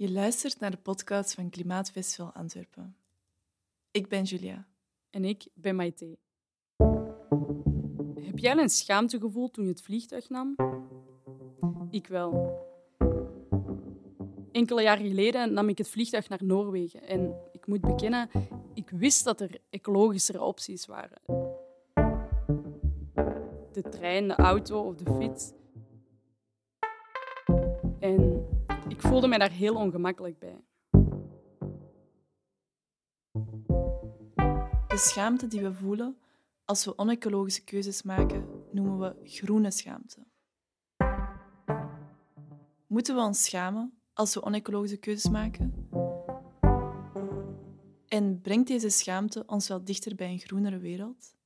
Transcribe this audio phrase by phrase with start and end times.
[0.00, 2.96] Je luistert naar de podcast van Klimaatfestival Antwerpen.
[3.90, 4.66] Ik ben Julia.
[5.10, 6.18] En ik ben Maite.
[8.14, 10.56] Heb jij een schaamtegevoel toen je het vliegtuig nam?
[11.90, 12.58] Ik wel.
[14.52, 18.30] Enkele jaren geleden nam ik het vliegtuig naar Noorwegen en ik moet bekennen,
[18.74, 21.20] ik wist dat er ecologischere opties waren.
[23.72, 25.52] De trein, de auto of de fiets.
[28.00, 28.46] En
[28.88, 30.60] ik voelde mij daar heel ongemakkelijk bij.
[34.86, 36.18] De schaamte die we voelen
[36.64, 40.26] als we onecologische keuzes maken, noemen we groene schaamte.
[42.86, 45.88] Moeten we ons schamen als we onecologische keuzes maken?
[48.08, 51.36] En brengt deze schaamte ons wel dichter bij een groenere wereld?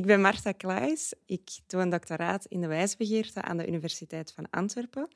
[0.00, 1.14] Ik ben Marta Klaes.
[1.26, 5.08] Ik doe een doctoraat in de wijsbegeerte aan de Universiteit van Antwerpen.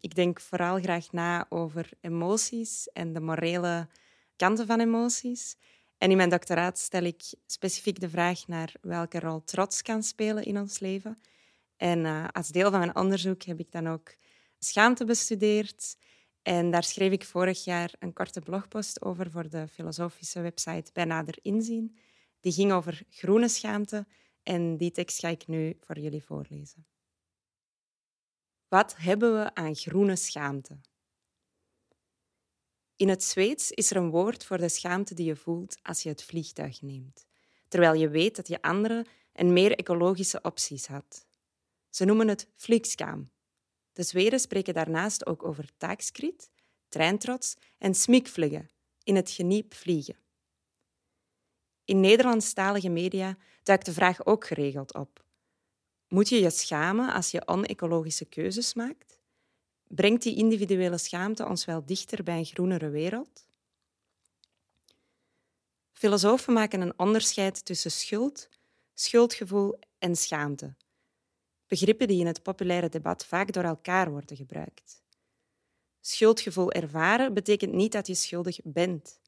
[0.00, 3.88] Ik denk vooral graag na over emoties en de morele
[4.36, 5.56] kanten van emoties.
[5.98, 10.44] En in mijn doctoraat stel ik specifiek de vraag naar welke rol trots kan spelen
[10.44, 11.18] in ons leven.
[11.76, 14.14] En uh, als deel van mijn onderzoek heb ik dan ook
[14.58, 15.96] schaamte bestudeerd.
[16.42, 21.04] En daar schreef ik vorig jaar een korte blogpost over voor de filosofische website Bij
[21.04, 21.96] Nader Inzien.
[22.40, 24.06] Die ging over groene schaamte
[24.42, 26.86] en die tekst ga ik nu voor jullie voorlezen.
[28.68, 30.80] Wat hebben we aan groene schaamte?
[32.96, 36.08] In het Zweeds is er een woord voor de schaamte die je voelt als je
[36.08, 37.26] het vliegtuig neemt,
[37.68, 41.26] terwijl je weet dat je andere en meer ecologische opties had.
[41.90, 43.30] Ze noemen het flygskam.
[43.92, 46.50] De Zweden spreken daarnaast ook over taakskrit,
[46.88, 48.70] treintrots en smikvliegen,
[49.02, 50.16] in het geniep vliegen.
[51.88, 55.24] In Nederlandstalige media duikt de vraag ook geregeld op.
[56.08, 59.20] Moet je je schamen als je onecologische keuzes maakt?
[59.86, 63.46] Brengt die individuele schaamte ons wel dichter bij een groenere wereld?
[65.92, 68.48] Filosofen maken een onderscheid tussen schuld,
[68.94, 70.74] schuldgevoel en schaamte.
[71.66, 75.02] Begrippen die in het populaire debat vaak door elkaar worden gebruikt.
[76.00, 79.20] Schuldgevoel ervaren betekent niet dat je schuldig bent.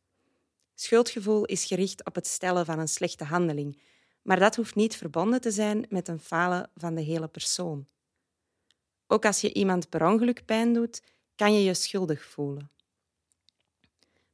[0.81, 3.83] Schuldgevoel is gericht op het stellen van een slechte handeling,
[4.23, 7.87] maar dat hoeft niet verbonden te zijn met een falen van de hele persoon.
[9.07, 11.03] Ook als je iemand per ongeluk pijn doet,
[11.35, 12.71] kan je je schuldig voelen.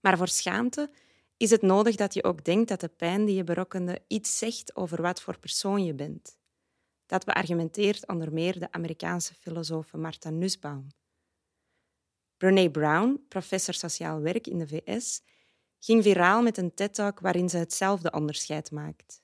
[0.00, 0.90] Maar voor schaamte
[1.36, 4.76] is het nodig dat je ook denkt dat de pijn die je berokkende iets zegt
[4.76, 6.38] over wat voor persoon je bent.
[7.06, 10.86] Dat beargumenteert onder meer de Amerikaanse filosoof Martha Nussbaum.
[12.36, 15.22] Brene Brown, professor sociaal werk in de VS,
[15.86, 19.22] ging viraal met een TED-talk waarin ze hetzelfde onderscheid maakt.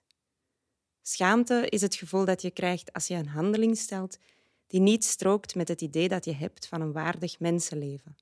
[1.00, 4.18] Schaamte is het gevoel dat je krijgt als je een handeling stelt
[4.66, 8.16] die niet strookt met het idee dat je hebt van een waardig mensenleven.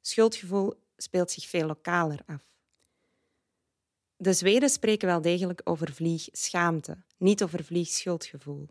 [0.00, 2.42] Schuldgevoel speelt zich veel lokaler af.
[4.16, 8.68] De Zweden spreken wel degelijk over vliegschaamte, niet over vliegschuldgevoel.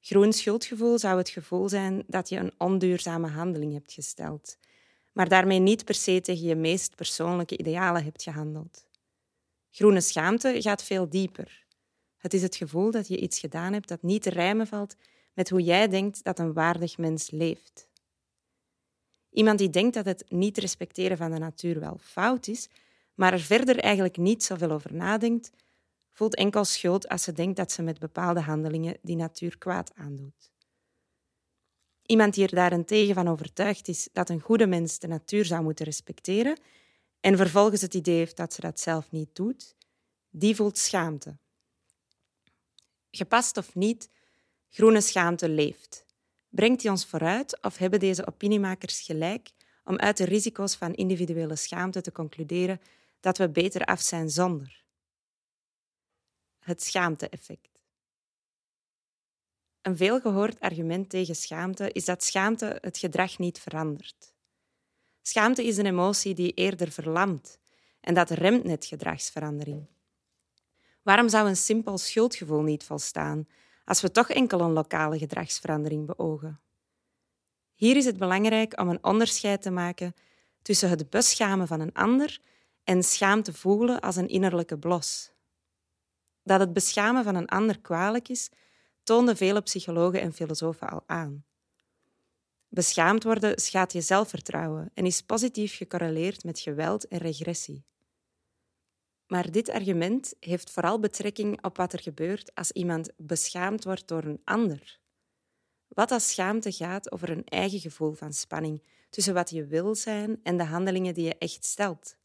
[0.00, 4.58] Groen schuldgevoel zou het gevoel zijn dat je een onduurzame handeling hebt gesteld,
[5.18, 8.86] maar daarmee niet per se tegen je meest persoonlijke idealen hebt gehandeld.
[9.70, 11.64] Groene schaamte gaat veel dieper.
[12.16, 14.96] Het is het gevoel dat je iets gedaan hebt dat niet te rijmen valt
[15.34, 17.88] met hoe jij denkt dat een waardig mens leeft.
[19.30, 22.68] Iemand die denkt dat het niet respecteren van de natuur wel fout is,
[23.14, 25.50] maar er verder eigenlijk niet zoveel over nadenkt,
[26.12, 30.50] voelt enkel schuld als ze denkt dat ze met bepaalde handelingen die natuur kwaad aandoet.
[32.08, 35.84] Iemand die er daarentegen van overtuigd is dat een goede mens de natuur zou moeten
[35.84, 36.60] respecteren
[37.20, 39.76] en vervolgens het idee heeft dat ze dat zelf niet doet,
[40.30, 41.36] die voelt schaamte.
[43.10, 44.10] Gepast of niet,
[44.68, 46.04] groene schaamte leeft.
[46.48, 49.50] Brengt die ons vooruit of hebben deze opiniemakers gelijk
[49.84, 52.80] om uit de risico's van individuele schaamte te concluderen
[53.20, 54.84] dat we beter af zijn zonder?
[56.58, 57.77] Het schaamte-effect.
[59.88, 64.34] Een veelgehoord argument tegen schaamte is dat schaamte het gedrag niet verandert.
[65.22, 67.58] Schaamte is een emotie die eerder verlamt
[68.00, 69.86] en dat remt net gedragsverandering.
[71.02, 73.48] Waarom zou een simpel schuldgevoel niet volstaan
[73.84, 76.60] als we toch enkel een lokale gedragsverandering beogen?
[77.74, 80.14] Hier is het belangrijk om een onderscheid te maken
[80.62, 82.40] tussen het beschamen van een ander
[82.84, 85.32] en schaamte voelen als een innerlijke blos.
[86.42, 88.50] Dat het beschamen van een ander kwalijk is,
[89.08, 91.44] toonden vele psychologen en filosofen al aan.
[92.68, 97.84] Beschaamd worden schaadt je zelfvertrouwen en is positief gecorreleerd met geweld en regressie.
[99.26, 104.24] Maar dit argument heeft vooral betrekking op wat er gebeurt als iemand beschaamd wordt door
[104.24, 105.00] een ander.
[105.88, 110.40] Wat als schaamte gaat over een eigen gevoel van spanning tussen wat je wil zijn
[110.42, 112.16] en de handelingen die je echt stelt.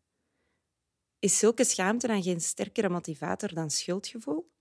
[1.19, 4.52] Is zulke schaamte dan geen sterkere motivator dan schuldgevoel?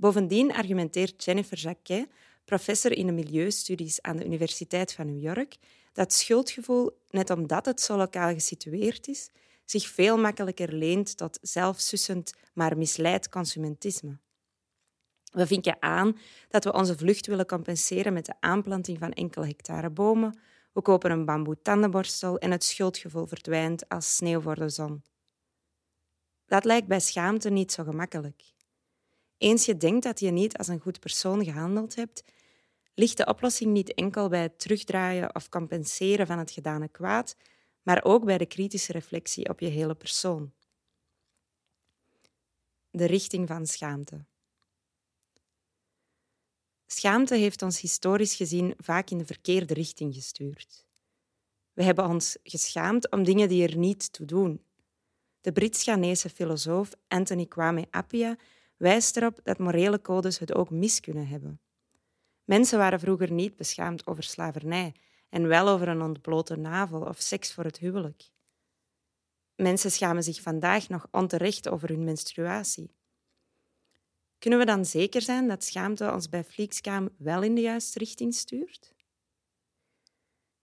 [0.00, 2.08] Bovendien argumenteert Jennifer Jacquet,
[2.44, 5.56] professor in de milieustudies aan de Universiteit van New York,
[5.92, 9.30] dat schuldgevoel, net omdat het zo lokaal gesitueerd is,
[9.64, 14.18] zich veel makkelijker leent tot zelfsussend maar misleid consumentisme.
[15.32, 16.18] We vinken aan
[16.48, 20.38] dat we onze vlucht willen compenseren met de aanplanting van enkele hectare bomen.
[20.72, 25.02] We kopen een bamboe tandenborstel en het schuldgevoel verdwijnt als sneeuw voor de zon.
[26.46, 28.58] Dat lijkt bij schaamte niet zo gemakkelijk.
[29.40, 32.24] Eens je denkt dat je niet als een goed persoon gehandeld hebt,
[32.94, 37.36] ligt de oplossing niet enkel bij het terugdraaien of compenseren van het gedane kwaad,
[37.82, 40.52] maar ook bij de kritische reflectie op je hele persoon.
[42.90, 44.24] De richting van schaamte.
[46.86, 50.86] Schaamte heeft ons historisch gezien vaak in de verkeerde richting gestuurd.
[51.72, 54.64] We hebben ons geschaamd om dingen die er niet toe doen.
[55.40, 58.36] De Brits-Ghanese filosoof Anthony Kwame Appiah
[58.80, 61.60] wijst erop dat morele codes het ook mis kunnen hebben.
[62.44, 64.94] Mensen waren vroeger niet beschaamd over slavernij
[65.28, 68.30] en wel over een ontblote navel of seks voor het huwelijk.
[69.54, 72.94] Mensen schamen zich vandaag nog onterecht over hun menstruatie.
[74.38, 78.34] Kunnen we dan zeker zijn dat schaamte ons bij Fleekskam wel in de juiste richting
[78.34, 78.94] stuurt?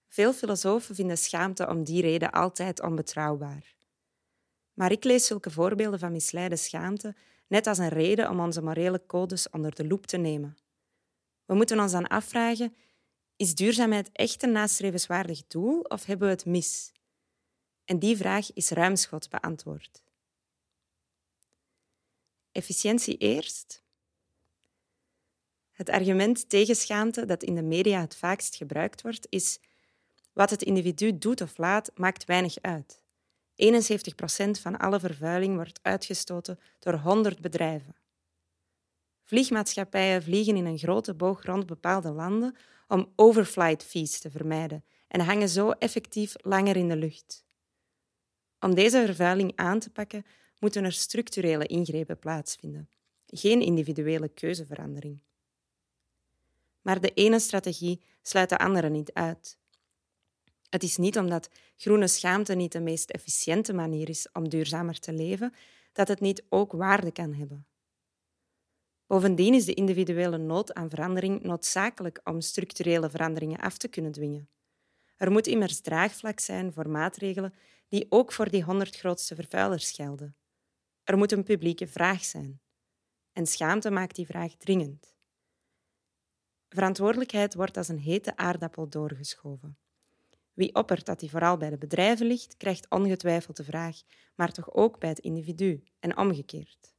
[0.07, 3.75] Veel filosofen vinden schaamte om die reden altijd onbetrouwbaar.
[4.73, 7.15] Maar ik lees zulke voorbeelden van misleide schaamte
[7.47, 10.57] net als een reden om onze morele codes onder de loep te nemen.
[11.45, 12.75] We moeten ons dan afvragen:
[13.35, 16.91] is duurzaamheid echt een nastrevenswaardig doel of hebben we het mis?
[17.85, 20.03] En die vraag is ruimschoots beantwoord.
[22.51, 23.85] Efficiëntie eerst.
[25.71, 29.59] Het argument tegen schaamte dat in de media het vaakst gebruikt wordt, is
[30.33, 33.01] wat het individu doet of laat, maakt weinig uit.
[33.57, 37.95] 71% van alle vervuiling wordt uitgestoten door 100 bedrijven.
[39.23, 42.55] Vliegmaatschappijen vliegen in een grote boog rond bepaalde landen
[42.87, 47.45] om overflight fees te vermijden en hangen zo effectief langer in de lucht.
[48.59, 50.25] Om deze vervuiling aan te pakken,
[50.59, 52.89] moeten er structurele ingrepen plaatsvinden,
[53.25, 55.21] geen individuele keuzeverandering.
[56.81, 59.57] Maar de ene strategie sluit de andere niet uit.
[60.69, 65.13] Het is niet omdat groene schaamte niet de meest efficiënte manier is om duurzamer te
[65.13, 65.53] leven,
[65.91, 67.67] dat het niet ook waarde kan hebben.
[69.05, 74.49] Bovendien is de individuele nood aan verandering noodzakelijk om structurele veranderingen af te kunnen dwingen.
[75.15, 77.53] Er moet immers draagvlak zijn voor maatregelen
[77.87, 80.35] die ook voor die honderd grootste vervuilers gelden.
[81.03, 82.61] Er moet een publieke vraag zijn.
[83.31, 85.15] En schaamte maakt die vraag dringend.
[86.69, 89.77] Verantwoordelijkheid wordt als een hete aardappel doorgeschoven.
[90.57, 94.01] Wie oppert dat die vooral bij de bedrijven ligt, krijgt ongetwijfeld de vraag,
[94.35, 96.93] maar toch ook bij het individu en omgekeerd.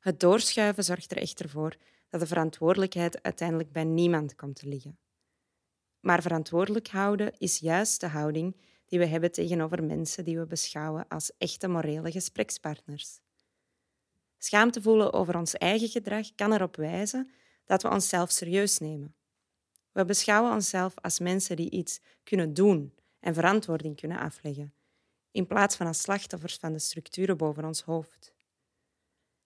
[0.00, 1.76] Het doorschuiven zorgt er echter voor
[2.08, 4.98] dat de verantwoordelijkheid uiteindelijk bij niemand komt te liggen.
[6.00, 11.08] Maar verantwoordelijk houden is juist de houding die we hebben tegenover mensen die we beschouwen
[11.08, 13.20] als echte morele gesprekspartners.
[14.38, 17.30] Schaamte voelen over ons eigen gedrag kan erop wijzen
[17.64, 19.14] dat we onszelf serieus nemen.
[19.92, 24.74] We beschouwen onszelf als mensen die iets kunnen doen en verantwoording kunnen afleggen,
[25.30, 28.34] in plaats van als slachtoffers van de structuren boven ons hoofd.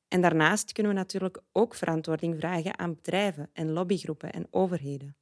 [0.08, 5.16] En daarnaast kunnen we natuurlijk ook verantwoording vragen aan bedrijven en lobbygroepen en overheden.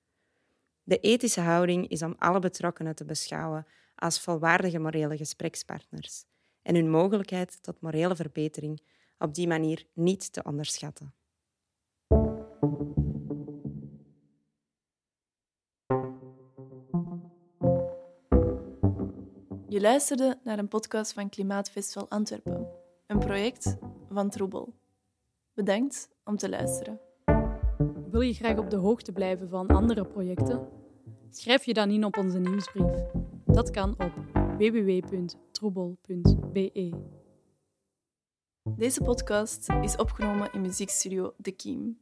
[0.83, 6.25] De ethische houding is om alle betrokkenen te beschouwen als volwaardige morele gesprekspartners
[6.62, 8.83] en hun mogelijkheid tot morele verbetering
[9.19, 11.14] op die manier niet te onderschatten.
[19.75, 22.69] Je luisterde naar een podcast van Klimaatfestival Antwerpen,
[23.07, 23.76] een project
[24.09, 24.75] van Troebel.
[25.54, 27.00] Bedankt om te luisteren.
[28.11, 30.69] Wil je graag op de hoogte blijven van andere projecten?
[31.31, 33.04] Schrijf je dan in op onze nieuwsbrief.
[33.45, 34.12] Dat kan op
[34.59, 36.93] www.troebel.be.
[38.76, 41.99] Deze podcast is opgenomen in muziekstudio De Kiem.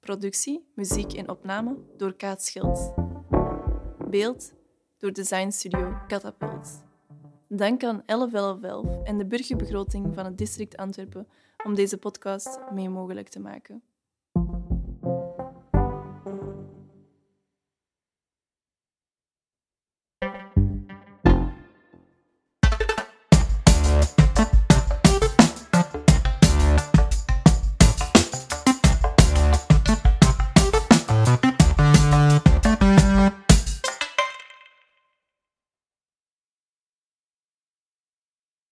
[0.00, 2.94] Productie, muziek en opname door Kaat Schild.
[4.10, 4.54] Beeld
[4.98, 6.85] door designstudio Catapult.
[7.48, 11.28] Dank aan 1111 en de burgerbegroting van het district Antwerpen
[11.64, 13.82] om deze podcast mee mogelijk te maken.